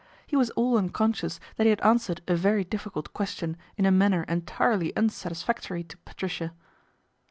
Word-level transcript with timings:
He 0.25 0.35
was 0.35 0.49
all 0.55 0.79
unconscious 0.79 1.39
that 1.57 1.67
ie 1.67 1.69
had 1.69 1.79
answered 1.81 2.21
a 2.27 2.33
very 2.35 2.63
difficult 2.63 3.13
question 3.13 3.55
in 3.77 3.85
a 3.85 3.91
nanner 3.91 4.27
entirely 4.27 4.91
unsatisfactory 4.97 5.83
to 5.83 5.95
Patricia. 5.97 6.53